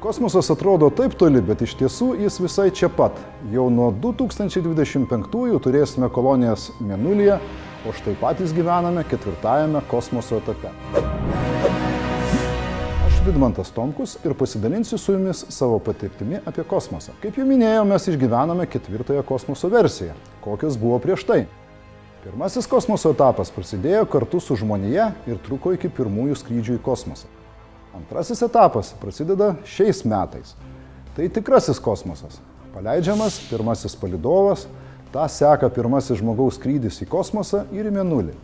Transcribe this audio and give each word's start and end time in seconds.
Kosmosas 0.00 0.50
atrodo 0.50 0.88
taip 0.96 1.12
toli, 1.20 1.42
bet 1.44 1.60
iš 1.60 1.74
tiesų 1.76 2.14
jis 2.22 2.38
visai 2.40 2.70
čia 2.72 2.88
pat. 2.88 3.18
Jau 3.52 3.66
nuo 3.68 3.90
2025-ųjų 4.00 5.58
turėsime 5.60 6.08
kolonijas 6.08 6.70
Mėnulyje, 6.80 7.34
o 7.84 7.92
štai 7.98 8.14
patys 8.16 8.54
gyvename 8.56 9.02
ketvirtajame 9.10 9.82
kosmoso 9.90 10.38
etape. 10.40 10.70
Aš 13.10 13.18
Vidmantas 13.26 13.74
Tomkus 13.76 14.14
ir 14.24 14.32
pasidalinsiu 14.40 14.96
su 14.96 15.18
jumis 15.18 15.42
savo 15.52 15.76
patirtimi 15.84 16.40
apie 16.48 16.64
kosmosą. 16.70 17.12
Kaip 17.20 17.36
jau 17.36 17.44
minėjau, 17.50 17.82
mes 17.90 18.08
išgyvename 18.08 18.64
ketvirtąją 18.72 19.26
kosmoso 19.28 19.68
versiją. 19.68 20.16
Kokios 20.40 20.80
buvo 20.80 20.96
prieš 21.04 21.26
tai? 21.28 21.42
Pirmasis 22.24 22.64
kosmoso 22.72 23.12
etapas 23.12 23.52
prasidėjo 23.52 24.08
kartu 24.08 24.40
su 24.40 24.56
žmonėje 24.64 25.10
ir 25.28 25.44
truko 25.44 25.76
iki 25.76 25.92
pirmųjų 25.92 26.40
skrydžių 26.40 26.80
į 26.80 26.82
kosmosą. 26.88 27.28
Antrasis 27.96 28.42
etapas 28.42 28.92
prasideda 29.00 29.54
šiais 29.66 30.04
metais. 30.04 30.54
Tai 31.16 31.26
tikrasis 31.28 31.80
kosmosas. 31.82 32.38
Paleidžiamas 32.74 33.40
pirmasis 33.50 33.96
palidovas, 33.98 34.68
tą 35.10 35.26
seka 35.26 35.68
pirmasis 35.74 36.20
žmogaus 36.20 36.60
skrydis 36.60 37.00
į 37.02 37.08
kosmosą 37.10 37.64
ir 37.74 37.88
į 37.90 37.94
Mėnulį. 37.96 38.36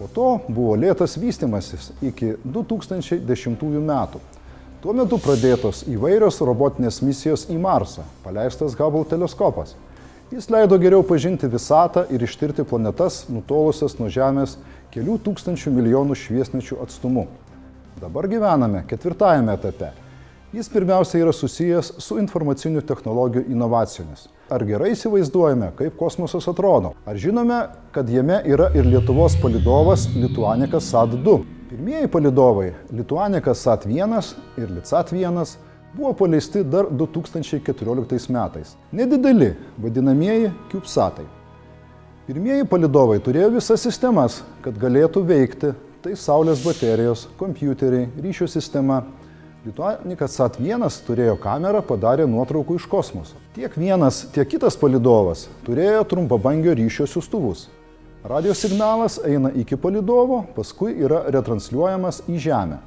Po 0.00 0.08
to 0.08 0.28
buvo 0.48 0.78
lėtas 0.80 1.18
vystimasis 1.20 1.90
iki 2.00 2.32
2010 2.44 3.66
metų. 3.84 4.22
Tuo 4.80 4.94
metu 4.96 5.18
pradėtos 5.20 5.82
įvairios 5.92 6.40
robotinės 6.40 7.02
misijos 7.04 7.44
į 7.52 7.58
Marsą, 7.60 8.06
paleistas 8.24 8.72
Hubble 8.78 9.04
teleskopas. 9.04 9.74
Jis 10.32 10.48
leido 10.48 10.78
geriau 10.80 11.04
pažinti 11.04 11.50
visatą 11.52 12.06
ir 12.08 12.24
ištirti 12.24 12.64
planetas 12.64 13.26
nutolusias 13.28 13.98
nuo 14.00 14.08
Žemės 14.08 14.56
kelių 14.94 15.18
tūkstančių 15.26 15.74
milijonų 15.76 16.16
šviesmečių 16.16 16.80
atstumu. 16.80 17.26
Dabar 18.00 18.24
gyvename 18.24 18.84
ketvirtajame 18.88 19.52
etape. 19.52 19.90
Jis 20.52 20.70
pirmiausia 20.72 21.18
yra 21.20 21.32
susijęs 21.36 21.90
su 22.00 22.16
informacinių 22.16 22.80
technologijų 22.88 23.50
inovacijomis. 23.52 24.22
Ar 24.50 24.64
gerai 24.64 24.94
įsivaizduojame, 24.94 25.68
kaip 25.76 25.98
kosmosas 26.00 26.48
atrodo? 26.48 26.94
Ar 27.04 27.18
žinome, 27.20 27.58
kad 27.92 28.08
jame 28.08 28.38
yra 28.48 28.70
ir 28.74 28.88
Lietuvos 28.88 29.36
palidovas 29.42 30.06
Lituanikas 30.14 30.88
SAT-2? 30.88 31.34
Pirmieji 31.74 32.08
palidovai 32.14 32.70
Lituanikas 32.88 33.66
SAT-1 33.66 34.32
ir 34.62 34.72
LICAT-1 34.78 35.44
buvo 35.92 36.14
paleisti 36.22 36.64
dar 36.64 36.88
2014 36.88 38.32
metais. 38.32 38.72
Nedideli, 38.96 39.52
vadinamieji 39.76 40.54
CubeSatai. 40.72 41.28
Pirmieji 42.26 42.64
palidovai 42.64 43.20
turėjo 43.20 43.52
visas 43.60 43.84
sistemas, 43.84 44.40
kad 44.64 44.80
galėtų 44.80 45.26
veikti 45.28 45.76
Tai 46.00 46.14
saulės 46.16 46.62
baterijos, 46.64 47.26
kompiuteriai, 47.36 48.06
ryšio 48.24 48.46
sistema. 48.48 49.02
Lituanikas 49.66 50.32
SAT-1 50.38 50.86
turėjo 51.04 51.34
kamerą, 51.42 51.82
padarė 51.84 52.24
nuotraukų 52.24 52.78
iš 52.78 52.86
kosmoso. 52.88 53.36
Tiek 53.52 53.74
vienas, 53.76 54.22
tiek 54.32 54.48
kitas 54.48 54.78
palidovas 54.80 55.42
turėjo 55.66 56.06
trumpabangio 56.08 56.72
ryšio 56.78 57.04
siūstuvus. 57.04 57.66
Radio 58.24 58.56
signalas 58.56 59.18
eina 59.28 59.52
iki 59.52 59.76
palidovo, 59.76 60.46
paskui 60.56 60.94
yra 61.04 61.26
retransliuojamas 61.36 62.22
į 62.32 62.40
Žemę. 62.46 62.80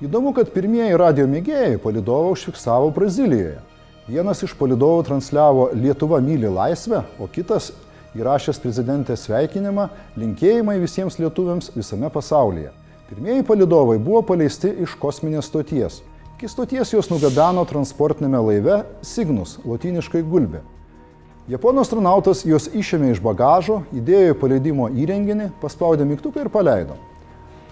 Įdomu, 0.00 0.32
kad 0.32 0.48
pirmieji 0.56 0.96
radio 0.96 1.28
mėgėjai 1.28 1.76
palidovą 1.84 2.32
užfiksavo 2.32 2.88
Brazilijoje. 2.96 3.60
Vienas 4.08 4.40
iš 4.40 4.56
palidovų 4.56 5.04
transliavo 5.10 5.68
Lietuva 5.76 6.24
myli 6.24 6.48
laisvę, 6.48 7.04
o 7.20 7.28
kitas 7.28 7.74
įrašęs 8.18 8.60
prezidentės 8.62 9.26
sveikinimą, 9.26 9.88
linkėjimai 10.18 10.78
visiems 10.82 11.18
lietuviams 11.18 11.72
visame 11.74 12.10
pasaulyje. 12.10 12.70
Pirmieji 13.08 13.44
palidovai 13.46 13.98
buvo 14.02 14.22
paleisti 14.26 14.70
iš 14.84 14.94
kosminės 15.00 15.50
stoties. 15.50 16.00
Iki 16.36 16.50
stoties 16.50 16.92
juos 16.94 17.10
nugabeno 17.12 17.62
transportinėme 17.68 18.40
laive 18.42 18.78
Signus, 19.06 19.58
latiniškai 19.64 20.22
gulbė. 20.26 20.62
Japonų 21.50 21.82
astronautas 21.84 22.40
juos 22.48 22.70
išėmė 22.72 23.10
iš 23.12 23.18
bagažo, 23.20 23.82
įdėjo 23.92 24.32
į 24.32 24.38
paleidimo 24.40 24.88
įrenginį, 24.88 25.50
paspaudė 25.60 26.06
mygtuką 26.08 26.46
ir 26.46 26.48
paleido. 26.48 26.96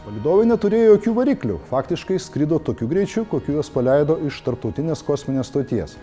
Palidovai 0.02 0.44
neturėjo 0.50 0.96
jokių 0.96 1.14
variklių, 1.16 1.56
faktiškai 1.70 2.18
skrido 2.20 2.58
tokiu 2.58 2.88
greičiu, 2.90 3.22
kokiu 3.30 3.56
juos 3.56 3.70
paleido 3.72 4.18
iš 4.26 4.42
tarptautinės 4.44 5.00
kosminės 5.06 5.48
stoties. 5.48 5.96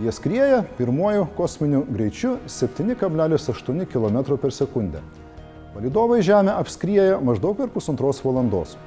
Jie 0.00 0.12
skrieja 0.12 0.62
pirmuoju 0.78 1.26
kosminiu 1.36 1.82
greičiu 1.90 2.38
7,8 2.48 3.84
km 3.92 4.36
per 4.40 4.52
sekundę. 4.52 5.02
Palidovai 5.74 6.22
Žemę 6.22 6.54
apskrieja 6.56 7.18
maždaug 7.20 7.58
per 7.58 7.68
pusantros 7.68 8.22
valandos. 8.24 8.78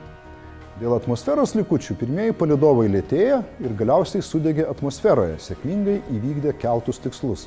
Dėl 0.82 0.96
atmosferos 0.98 1.54
likučių 1.56 1.94
pirmieji 2.00 2.34
palidovai 2.40 2.88
lėtėja 2.90 3.38
ir 3.62 3.76
galiausiai 3.78 4.26
sudegė 4.26 4.66
atmosferoje, 4.66 5.36
sėkmingai 5.46 6.00
įvykdė 6.18 6.56
keltus 6.58 6.98
tikslus. 7.04 7.46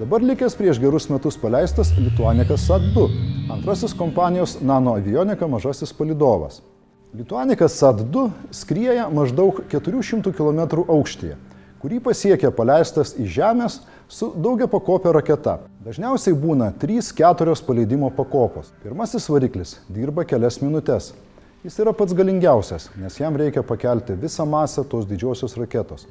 Dabar 0.00 0.26
likęs 0.26 0.58
prieš 0.58 0.80
gerus 0.82 1.06
metus 1.10 1.38
paleistas 1.38 1.92
Lituanikas 1.94 2.66
SAT-2, 2.66 3.06
antrasis 3.54 3.94
kompanijos 3.94 4.56
Nano 4.66 4.96
avionika 4.98 5.46
mažasis 5.46 5.94
palidovas. 5.94 6.58
Lituanikas 7.14 7.78
SAT-2 7.78 8.26
skrieja 8.50 9.06
maždaug 9.14 9.62
400 9.70 10.34
km 10.34 10.82
aukštyje 10.90 11.38
kurį 11.80 12.00
pasiekia 12.04 12.50
paleistas 12.52 13.14
į 13.16 13.26
Žemės 13.38 13.80
su 14.10 14.28
daugia 14.36 14.68
pakopė 14.68 15.14
raketa. 15.16 15.58
Dažniausiai 15.84 16.36
būna 16.36 16.70
3-4 16.80 17.56
paleidimo 17.64 18.10
pakopos. 18.12 18.68
Pirmasis 18.82 19.28
variklis 19.32 19.78
dirba 19.88 20.26
kelias 20.28 20.60
minutės. 20.60 21.14
Jis 21.64 21.76
yra 21.80 21.92
pats 21.96 22.16
galingiausias, 22.16 22.88
nes 22.96 23.16
jam 23.20 23.36
reikia 23.36 23.64
pakelti 23.64 24.16
visą 24.16 24.46
masę 24.48 24.84
tos 24.88 25.06
didžiosios 25.08 25.56
raketos. 25.60 26.06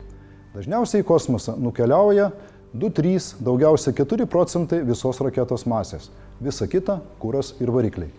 Dažniausiai 0.54 1.04
į 1.04 1.08
kosmosą 1.10 1.56
nukeliauja 1.58 2.32
2-3, 2.74 3.36
daugiausia 3.42 3.94
4 3.98 4.26
procentai 4.30 4.82
visos 4.86 5.22
raketos 5.22 5.66
masės. 5.70 6.10
Visa 6.42 6.68
kita- 6.68 7.00
kuras 7.22 7.54
ir 7.62 7.70
varikliai. 7.70 8.10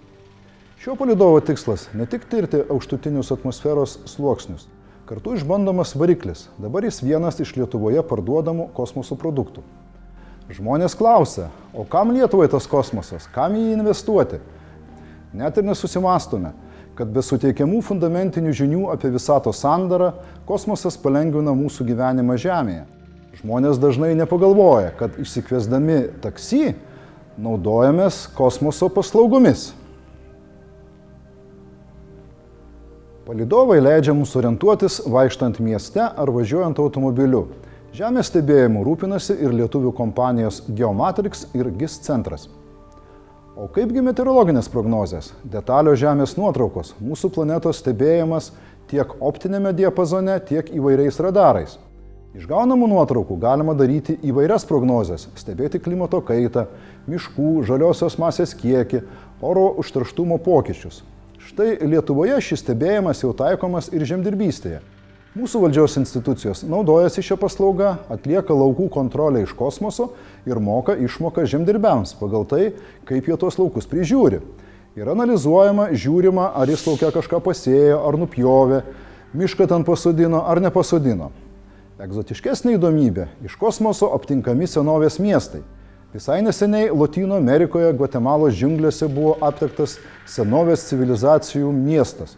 Šio 0.78 0.96
palidovo 0.96 1.40
tikslas 1.40 1.88
ne 1.94 2.06
tik 2.06 2.24
tirti 2.30 2.62
aukštutinius 2.70 3.32
atmosferos 3.32 3.98
sluoksnius, 4.06 4.66
Kartu 5.10 5.32
išbandomas 5.34 5.96
variklis. 5.98 6.44
Dabar 6.62 6.84
jis 6.86 7.00
vienas 7.02 7.40
iš 7.42 7.56
Lietuvoje 7.56 7.98
parduodamų 8.06 8.68
kosmoso 8.76 9.16
produktų. 9.18 9.64
Žmonės 10.54 10.94
klausia, 10.94 11.48
o 11.74 11.82
kam 11.82 12.12
Lietuvai 12.14 12.46
tas 12.52 12.68
kosmosas, 12.70 13.26
kam 13.34 13.56
jį 13.58 13.72
investuoti? 13.74 14.38
Net 15.34 15.58
ir 15.58 15.66
nesusimastome, 15.66 16.52
kad 16.94 17.10
be 17.10 17.24
suteikiamų 17.26 17.80
fundamentinių 17.88 18.54
žinių 18.54 18.84
apie 18.94 19.10
visato 19.10 19.50
sandarą, 19.50 20.12
kosmosas 20.46 20.94
palengvina 21.02 21.56
mūsų 21.58 21.88
gyvenimą 21.90 22.38
Žemėje. 22.38 22.86
Žmonės 23.42 23.82
dažnai 23.82 24.12
nepagalvoja, 24.14 24.94
kad 24.94 25.18
išsikviesdami 25.18 26.04
taksi 26.22 26.76
naudojamės 27.34 28.28
kosmoso 28.38 28.86
paslaugomis. 28.94 29.72
Palidovai 33.30 33.76
leidžia 33.78 34.10
mums 34.10 34.32
orientuotis 34.34 34.96
vaikštant 35.06 35.60
mieste 35.62 36.02
ar 36.02 36.30
važiuojant 36.34 36.80
automobiliu. 36.82 37.44
Žemės 37.94 38.26
stebėjimu 38.26 38.80
rūpinasi 38.82 39.36
ir 39.46 39.52
lietuvių 39.54 39.92
kompanijos 39.94 40.56
Geomatrix 40.66 41.44
ir 41.54 41.68
GIS 41.78 42.00
centras. 42.02 42.48
O 43.54 43.68
kaipgi 43.70 44.02
meteorologinės 44.02 44.66
prognozės, 44.72 45.28
detalios 45.52 46.00
Žemės 46.02 46.34
nuotraukos, 46.40 46.90
mūsų 46.98 47.30
planetos 47.36 47.78
stebėjimas 47.84 48.50
tiek 48.90 49.14
optinėme 49.22 49.76
diapazone, 49.78 50.34
tiek 50.50 50.74
įvairiais 50.80 51.22
radarais. 51.22 51.76
Išgaunamų 52.34 52.90
nuotraukų 52.96 53.38
galima 53.46 53.76
daryti 53.78 54.18
įvairias 54.26 54.66
prognozes, 54.66 55.28
stebėti 55.38 55.78
klimato 55.78 56.18
kaitą, 56.18 56.66
miškų, 57.06 57.60
žaliosios 57.70 58.18
masės 58.18 58.58
kiekį, 58.58 59.04
oro 59.38 59.68
užterštumo 59.84 60.42
pokyčius. 60.42 61.04
Štai 61.40 61.78
Lietuvoje 61.88 62.36
šis 62.44 62.60
stebėjimas 62.60 63.22
jau 63.22 63.30
taikomas 63.36 63.88
ir 63.94 64.04
žemdirbystėje. 64.04 64.80
Mūsų 65.30 65.60
valdžios 65.62 65.94
institucijos 66.00 66.60
naudojasi 66.66 67.22
šią 67.22 67.36
paslaugą, 67.40 67.94
atlieka 68.12 68.52
laukų 68.52 68.88
kontrolę 68.92 69.44
iš 69.44 69.54
kosmoso 69.56 70.10
ir 70.44 70.58
moka 70.60 70.96
išmoką 70.98 71.46
žemdirbiams 71.48 72.16
pagal 72.18 72.44
tai, 72.50 72.72
kaip 73.08 73.30
jie 73.30 73.38
tuos 73.40 73.56
laukus 73.60 73.88
prižiūri. 73.88 74.42
Ir 74.98 75.12
analizuojama, 75.12 75.92
žiūrima, 75.94 76.50
ar 76.58 76.68
jis 76.68 76.82
laukia 76.88 77.12
kažką 77.14 77.38
pasėjo, 77.46 78.02
ar 78.04 78.18
nupjovė, 78.20 78.82
mišką 79.32 79.70
ten 79.70 79.86
pasodino 79.86 80.42
ar 80.50 80.60
nepasodino. 80.60 81.30
Egzotiškesnė 82.02 82.74
įdomybė- 82.76 83.28
iš 83.46 83.56
kosmoso 83.56 84.10
aptinkami 84.12 84.66
senovės 84.66 85.20
miestai. 85.22 85.62
Visai 86.10 86.42
neseniai 86.42 86.90
Latino 86.90 87.36
Amerikoje, 87.38 87.92
Gvatemalos 87.94 88.56
džiunglėse 88.58 89.06
buvo 89.14 89.36
aptiktas 89.46 89.92
senovės 90.26 90.88
civilizacijų 90.88 91.68
miestas. 91.70 92.32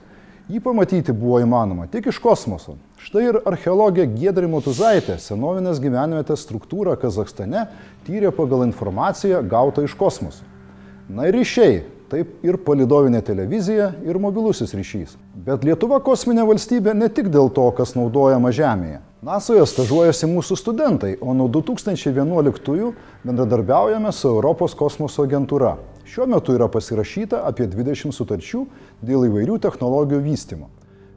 Jį 0.53 0.59
pamatyti 0.61 1.15
buvo 1.17 1.39
įmanoma 1.41 1.87
tik 1.89 2.11
iš 2.11 2.19
kosmoso. 2.21 2.75
Štai 3.01 3.23
ir 3.31 3.39
archeologė 3.49 4.05
Giedri 4.13 4.51
Motuzaitė 4.53 5.17
senovinės 5.17 5.81
gyvenvietės 5.81 6.43
struktūrą 6.45 6.99
Kazakstane 7.01 7.63
tyrė 8.05 8.35
pagal 8.37 8.67
informaciją 8.67 9.41
gautą 9.49 9.87
iš 9.87 9.95
kosmoso. 9.97 10.45
Na 11.09 11.31
ir 11.31 11.39
ryšiai, 11.39 11.79
taip 12.13 12.45
ir 12.45 12.59
palidovinė 12.67 13.23
televizija 13.25 13.89
ir 14.05 14.21
mobilusis 14.21 14.77
ryšys. 14.77 15.17
Bet 15.33 15.65
Lietuva 15.65 16.03
kosminė 16.05 16.45
valstybė 16.45 16.93
ne 16.93 17.09
tik 17.09 17.33
dėl 17.33 17.49
to, 17.57 17.71
kas 17.79 17.97
naudojama 17.97 18.53
Žemėje. 18.53 19.01
NASOje 19.23 19.63
stažuojasi 19.71 20.27
mūsų 20.27 20.57
studentai, 20.59 21.13
o 21.23 21.31
nuo 21.31 21.45
2011 21.47 22.89
bendradarbiaujame 23.23 24.11
su 24.11 24.27
Europos 24.27 24.75
kosmoso 24.75 25.23
agentūra. 25.23 25.77
Šiuo 26.11 26.27
metu 26.27 26.57
yra 26.57 26.67
pasirašyta 26.67 27.45
apie 27.47 27.69
20 27.71 28.11
sutarčių 28.17 28.65
dėl 28.99 29.29
įvairių 29.29 29.61
technologijų 29.63 30.25
vystimo. 30.27 30.73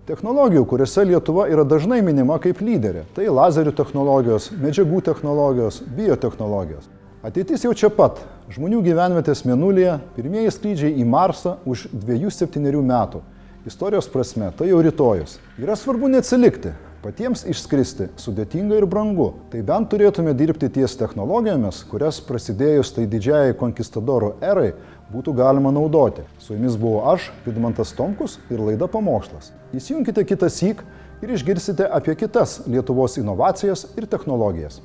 Technologijų, 0.05 0.67
kuriuose 0.69 1.07
Lietuva 1.09 1.47
yra 1.49 1.65
dažnai 1.65 2.03
minima 2.05 2.37
kaip 2.37 2.61
lyderė- 2.61 3.07
tai 3.17 3.25
lazerių 3.25 3.73
technologijos, 3.73 4.51
medžiagų 4.53 5.01
technologijos, 5.01 5.81
biotehnologijos. 5.81 6.85
Ateitis 7.23 7.65
jau 7.65 7.73
čia 7.73 7.89
pat. 7.89 8.21
Žmonių 8.53 8.83
gyvenvietės 8.85 9.41
Mėnulėje, 9.49 9.99
pirmieji 10.15 10.53
skrydžiai 10.53 10.93
į 11.01 11.09
Marsą 11.09 11.57
už 11.65 11.87
2-7 11.89 12.85
metų. 12.85 13.21
Istorijos 13.65 14.07
prasme 14.07 14.53
tai 14.55 14.67
jau 14.67 14.77
rytojus. 14.77 15.39
Yra 15.57 15.73
svarbu 15.73 16.05
neatsilikti, 16.07 16.71
Patiems 17.05 17.43
išskristi 17.45 18.07
sudėtinga 18.17 18.79
ir 18.79 18.87
brangu, 18.89 19.27
tai 19.51 19.59
bent 19.61 19.91
turėtume 19.91 20.31
dirbti 20.33 20.71
ties 20.73 20.95
technologijomis, 20.97 21.83
kurias 21.85 22.17
prasidėjus 22.25 22.95
tai 22.95 23.05
didžiai 23.11 23.53
konkistadorų 23.59 24.31
erai 24.41 24.71
būtų 25.13 25.35
galima 25.37 25.69
naudoti. 25.75 26.25
Su 26.41 26.55
jumis 26.55 26.79
buvau 26.81 27.03
aš, 27.11 27.27
Vidmantas 27.45 27.93
Tomkus 27.93 28.39
ir 28.49 28.57
laida 28.57 28.89
Pamokslas. 28.89 29.51
Įsijunkite 29.77 30.25
kitą 30.25 30.49
syk 30.49 30.81
ir 31.21 31.37
išgirsite 31.37 31.85
apie 31.85 32.17
kitas 32.17 32.63
Lietuvos 32.65 33.21
inovacijas 33.21 33.85
ir 33.93 34.09
technologijas. 34.09 34.81